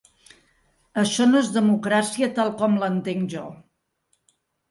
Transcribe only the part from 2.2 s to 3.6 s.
tal com l'entenc jo.